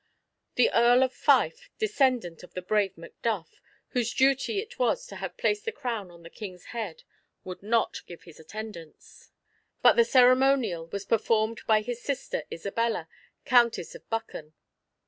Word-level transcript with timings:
The 0.55 0.71
Earl 0.73 1.03
of 1.03 1.13
Fife, 1.13 1.69
descendant 1.77 2.41
of 2.41 2.55
the 2.55 2.63
brave 2.63 2.97
Macduff, 2.97 3.61
whose 3.89 4.15
duty 4.15 4.57
it 4.57 4.79
was 4.79 5.05
to 5.05 5.17
have 5.17 5.37
placed 5.37 5.63
the 5.63 5.71
crown 5.71 6.09
on 6.09 6.23
the 6.23 6.29
King's 6.31 6.65
head, 6.73 7.03
would 7.43 7.61
not 7.61 8.01
give 8.07 8.23
his 8.23 8.39
attendance, 8.39 9.29
but 9.83 9.93
the 9.93 10.03
ceremonial 10.03 10.87
was 10.87 11.05
performed 11.05 11.61
by 11.67 11.81
his 11.81 12.01
sister, 12.01 12.45
Isabella, 12.51 13.07
Countess 13.45 13.93
of 13.93 14.09
Buchan. 14.09 14.55